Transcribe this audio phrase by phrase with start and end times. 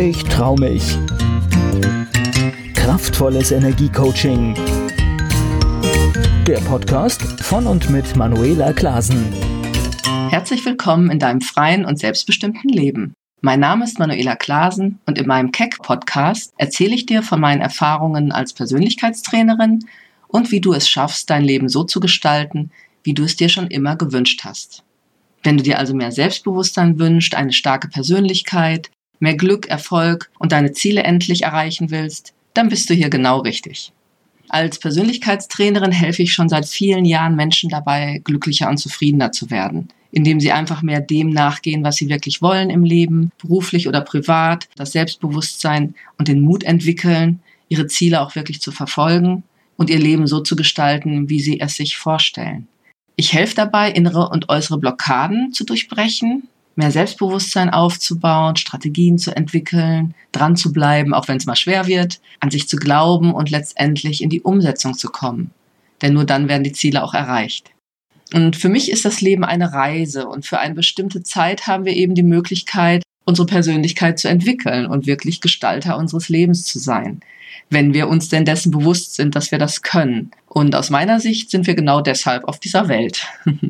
[0.00, 0.96] Ich trau mich.
[2.74, 4.54] Kraftvolles Energiecoaching.
[6.46, 9.30] Der Podcast von und mit Manuela Klasen.
[10.30, 13.12] Herzlich willkommen in deinem freien und selbstbestimmten Leben.
[13.42, 18.32] Mein Name ist Manuela Klasen und in meinem Keck-Podcast erzähle ich dir von meinen Erfahrungen
[18.32, 19.84] als Persönlichkeitstrainerin
[20.28, 22.70] und wie du es schaffst, dein Leben so zu gestalten,
[23.02, 24.82] wie du es dir schon immer gewünscht hast.
[25.42, 28.90] Wenn du dir also mehr Selbstbewusstsein wünschst, eine starke Persönlichkeit,
[29.20, 33.92] mehr Glück, Erfolg und deine Ziele endlich erreichen willst, dann bist du hier genau richtig.
[34.48, 39.88] Als Persönlichkeitstrainerin helfe ich schon seit vielen Jahren Menschen dabei, glücklicher und zufriedener zu werden,
[40.10, 44.68] indem sie einfach mehr dem nachgehen, was sie wirklich wollen im Leben, beruflich oder privat,
[44.74, 49.44] das Selbstbewusstsein und den Mut entwickeln, ihre Ziele auch wirklich zu verfolgen
[49.76, 52.66] und ihr Leben so zu gestalten, wie sie es sich vorstellen.
[53.14, 56.48] Ich helfe dabei, innere und äußere Blockaden zu durchbrechen,
[56.80, 62.20] mehr Selbstbewusstsein aufzubauen, Strategien zu entwickeln, dran zu bleiben, auch wenn es mal schwer wird,
[62.40, 65.52] an sich zu glauben und letztendlich in die Umsetzung zu kommen.
[66.02, 67.70] Denn nur dann werden die Ziele auch erreicht.
[68.32, 71.94] Und für mich ist das Leben eine Reise und für eine bestimmte Zeit haben wir
[71.94, 77.22] eben die Möglichkeit, unsere Persönlichkeit zu entwickeln und wirklich Gestalter unseres Lebens zu sein
[77.70, 80.32] wenn wir uns denn dessen bewusst sind, dass wir das können.
[80.46, 83.26] Und aus meiner Sicht sind wir genau deshalb auf dieser Welt.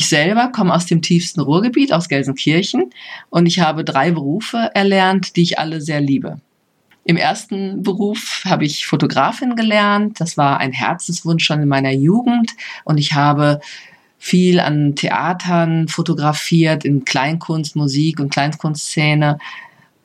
[0.00, 2.88] Ich selber komme aus dem tiefsten Ruhrgebiet, aus Gelsenkirchen,
[3.28, 6.40] und ich habe drei Berufe erlernt, die ich alle sehr liebe.
[7.04, 10.18] Im ersten Beruf habe ich Fotografin gelernt.
[10.18, 12.52] Das war ein Herzenswunsch schon in meiner Jugend.
[12.84, 13.60] Und ich habe
[14.16, 19.36] viel an Theatern fotografiert, in Kleinkunst, Musik und Kleinkunstszene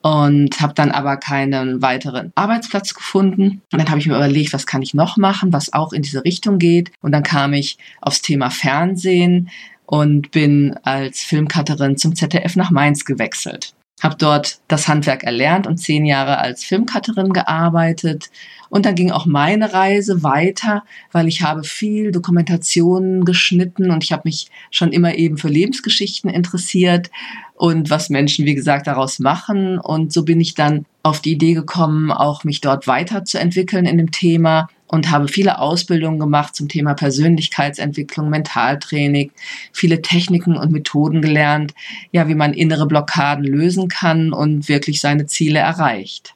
[0.02, 3.62] und habe dann aber keinen weiteren Arbeitsplatz gefunden.
[3.72, 6.22] Und dann habe ich mir überlegt, was kann ich noch machen, was auch in diese
[6.22, 6.92] Richtung geht.
[7.00, 9.48] Und dann kam ich aufs Thema Fernsehen
[9.86, 13.72] und bin als Filmcutterin zum ZDF nach Mainz gewechselt.
[14.02, 18.30] Habe dort das Handwerk erlernt und zehn Jahre als Filmcutterin gearbeitet.
[18.68, 24.12] Und dann ging auch meine Reise weiter, weil ich habe viel Dokumentationen geschnitten und ich
[24.12, 27.10] habe mich schon immer eben für Lebensgeschichten interessiert
[27.54, 29.78] und was Menschen, wie gesagt, daraus machen.
[29.78, 34.10] Und so bin ich dann auf die Idee gekommen, auch mich dort weiterzuentwickeln in dem
[34.10, 39.32] Thema und habe viele Ausbildungen gemacht zum Thema Persönlichkeitsentwicklung, Mentaltraining,
[39.72, 41.74] viele Techniken und Methoden gelernt,
[42.12, 46.34] ja, wie man innere Blockaden lösen kann und wirklich seine Ziele erreicht.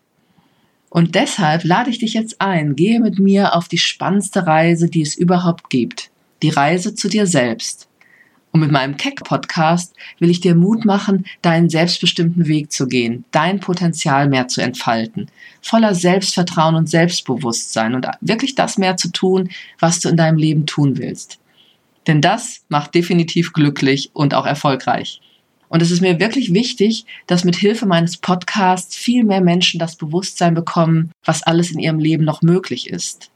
[0.89, 5.03] Und deshalb lade ich dich jetzt ein, gehe mit mir auf die spannendste Reise, die
[5.03, 6.11] es überhaupt gibt.
[6.43, 7.90] Die Reise zu dir selbst.
[8.53, 13.61] Und mit meinem Keck-Podcast will ich dir Mut machen, deinen selbstbestimmten Weg zu gehen, dein
[13.61, 15.31] Potenzial mehr zu entfalten,
[15.63, 20.67] voller Selbstvertrauen und Selbstbewusstsein und wirklich das mehr zu tun, was du in deinem Leben
[20.67, 21.39] tun willst.
[22.07, 25.21] Denn das macht definitiv glücklich und auch erfolgreich.
[25.69, 29.95] Und es ist mir wirklich wichtig, dass mit Hilfe meines Podcasts viel mehr Menschen das
[29.95, 33.31] Bewusstsein bekommen, was alles in ihrem Leben noch möglich ist.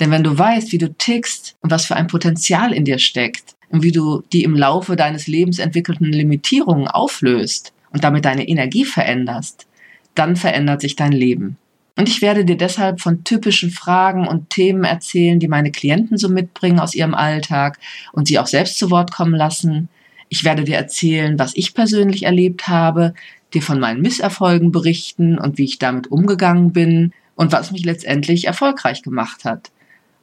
[0.00, 3.55] Denn wenn du weißt, wie du tickst und was für ein Potenzial in dir steckt,
[3.70, 8.84] und wie du die im Laufe deines Lebens entwickelten Limitierungen auflöst und damit deine Energie
[8.84, 9.66] veränderst,
[10.14, 11.56] dann verändert sich dein Leben.
[11.98, 16.28] Und ich werde dir deshalb von typischen Fragen und Themen erzählen, die meine Klienten so
[16.28, 17.78] mitbringen aus ihrem Alltag
[18.12, 19.88] und sie auch selbst zu Wort kommen lassen.
[20.28, 23.14] Ich werde dir erzählen, was ich persönlich erlebt habe,
[23.54, 28.46] dir von meinen Misserfolgen berichten und wie ich damit umgegangen bin und was mich letztendlich
[28.46, 29.70] erfolgreich gemacht hat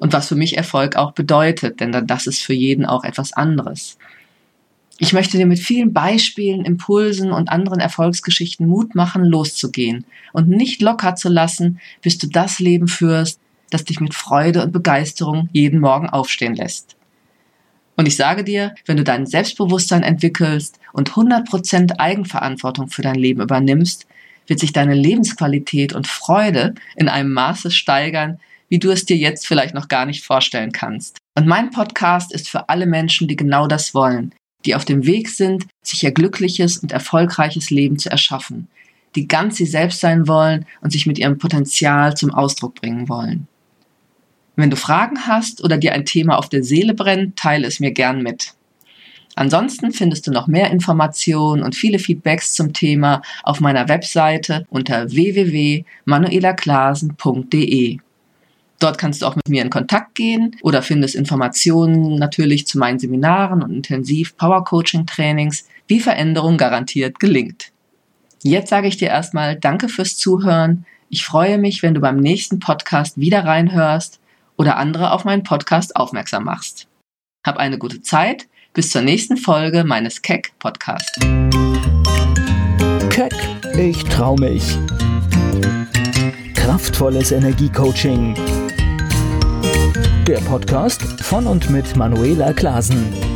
[0.04, 3.98] und was für mich Erfolg auch bedeutet, denn das ist für jeden auch etwas anderes.
[4.98, 10.04] Ich möchte dir mit vielen Beispielen, Impulsen und anderen Erfolgsgeschichten Mut machen, loszugehen
[10.34, 14.74] und nicht locker zu lassen, bis du das Leben führst, das dich mit Freude und
[14.74, 16.98] Begeisterung jeden Morgen aufstehen lässt.
[17.96, 23.40] Und ich sage dir, wenn du dein Selbstbewusstsein entwickelst und 100% Eigenverantwortung für dein Leben
[23.40, 24.06] übernimmst,
[24.48, 28.40] wird sich deine Lebensqualität und Freude in einem Maße steigern,
[28.70, 31.18] wie du es dir jetzt vielleicht noch gar nicht vorstellen kannst.
[31.36, 34.34] Und mein Podcast ist für alle Menschen, die genau das wollen,
[34.66, 38.68] die auf dem Weg sind, sich ihr glückliches und erfolgreiches Leben zu erschaffen,
[39.16, 43.48] die ganz sie selbst sein wollen und sich mit ihrem Potenzial zum Ausdruck bringen wollen.
[44.56, 47.92] Wenn du Fragen hast oder dir ein Thema auf der Seele brennt, teile es mir
[47.92, 48.54] gern mit.
[49.36, 55.12] Ansonsten findest du noch mehr Informationen und viele Feedbacks zum Thema auf meiner Webseite unter
[55.12, 57.98] www.manuelaklasen.de.
[58.80, 63.00] Dort kannst du auch mit mir in Kontakt gehen oder findest Informationen natürlich zu meinen
[63.00, 67.72] Seminaren und intensiv Power Coaching Trainings, wie Veränderung garantiert gelingt.
[68.44, 70.86] Jetzt sage ich dir erstmal Danke fürs Zuhören.
[71.10, 74.20] Ich freue mich, wenn du beim nächsten Podcast wieder reinhörst
[74.58, 76.88] oder andere auf meinen Podcast aufmerksam machst.
[77.46, 78.48] Hab eine gute Zeit.
[78.74, 81.20] Bis zur nächsten Folge meines Keck Podcasts.
[83.12, 83.34] Keck
[83.78, 84.64] Ich trau mich.
[86.56, 88.34] Kraftvolles Energiecoaching.
[90.28, 93.33] Der Podcast von und mit Manuela Klasen.